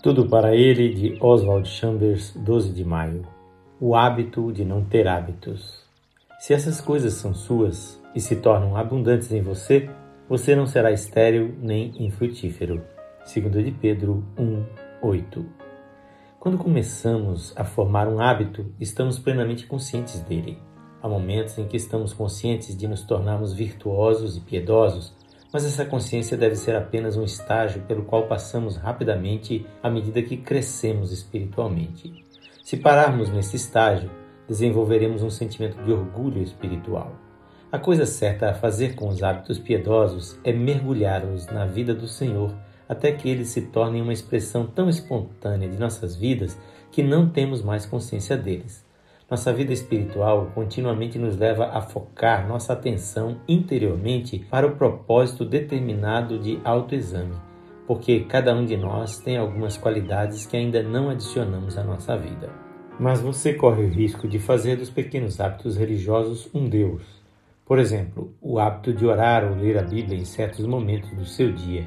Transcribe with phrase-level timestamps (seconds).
[0.00, 3.26] Tudo para ele, de Oswald Chambers, 12 de maio.
[3.80, 5.84] O hábito de não ter hábitos.
[6.38, 9.90] Se essas coisas são suas e se tornam abundantes em você,
[10.28, 12.80] você não será estéril nem infrutífero.
[13.26, 14.64] 2 de Pedro 1,
[15.02, 15.44] 8.
[16.38, 20.58] Quando começamos a formar um hábito, estamos plenamente conscientes dele.
[21.02, 25.12] Há momentos em que estamos conscientes de nos tornarmos virtuosos e piedosos,
[25.52, 30.36] mas essa consciência deve ser apenas um estágio pelo qual passamos rapidamente à medida que
[30.36, 32.24] crescemos espiritualmente.
[32.62, 34.10] Se pararmos nesse estágio,
[34.46, 37.12] desenvolveremos um sentimento de orgulho espiritual.
[37.70, 42.54] A coisa certa a fazer com os hábitos piedosos é mergulhá-los na vida do Senhor
[42.88, 46.58] até que eles se tornem uma expressão tão espontânea de nossas vidas
[46.90, 48.87] que não temos mais consciência deles.
[49.30, 56.38] Nossa vida espiritual continuamente nos leva a focar nossa atenção interiormente para o propósito determinado
[56.38, 57.34] de autoexame,
[57.86, 62.48] porque cada um de nós tem algumas qualidades que ainda não adicionamos à nossa vida.
[62.98, 67.02] Mas você corre o risco de fazer dos pequenos hábitos religiosos um Deus.
[67.66, 71.52] Por exemplo, o hábito de orar ou ler a Bíblia em certos momentos do seu
[71.52, 71.86] dia.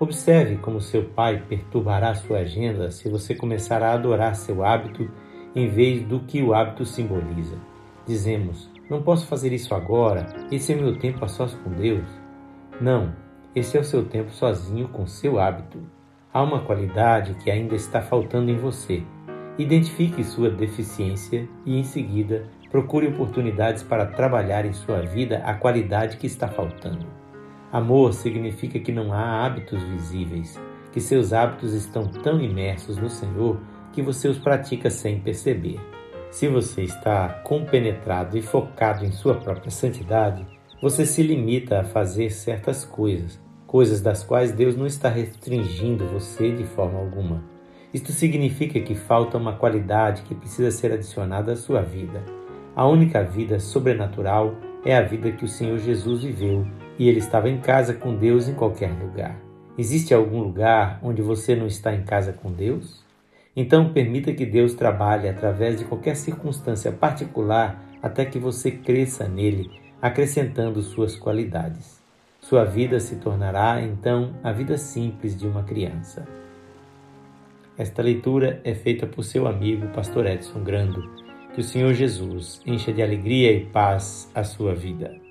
[0.00, 5.06] Observe como seu pai perturbará sua agenda se você começar a adorar seu hábito
[5.54, 7.56] em vez do que o hábito simboliza.
[8.06, 12.06] Dizemos: Não posso fazer isso agora, esse é meu tempo a sós com Deus.
[12.80, 13.14] Não,
[13.54, 15.80] esse é o seu tempo sozinho com seu hábito.
[16.32, 19.02] Há uma qualidade que ainda está faltando em você.
[19.58, 26.16] Identifique sua deficiência e, em seguida, procure oportunidades para trabalhar em sua vida a qualidade
[26.16, 27.06] que está faltando.
[27.70, 30.58] Amor significa que não há hábitos visíveis,
[30.90, 33.58] que seus hábitos estão tão imersos no Senhor
[33.92, 35.78] que você os pratica sem perceber.
[36.30, 40.46] Se você está compenetrado e focado em sua própria santidade,
[40.80, 46.50] você se limita a fazer certas coisas, coisas das quais Deus não está restringindo você
[46.50, 47.44] de forma alguma.
[47.92, 52.24] Isto significa que falta uma qualidade que precisa ser adicionada à sua vida.
[52.74, 54.54] A única vida sobrenatural
[54.84, 56.66] é a vida que o Senhor Jesus viveu
[56.98, 59.38] e ele estava em casa com Deus em qualquer lugar.
[59.76, 63.01] Existe algum lugar onde você não está em casa com Deus?
[63.54, 69.70] Então, permita que Deus trabalhe através de qualquer circunstância particular até que você cresça nele,
[70.00, 72.02] acrescentando suas qualidades.
[72.40, 76.26] Sua vida se tornará, então, a vida simples de uma criança.
[77.78, 81.08] Esta leitura é feita por seu amigo, Pastor Edson Grando.
[81.54, 85.21] Que o Senhor Jesus encha de alegria e paz a sua vida.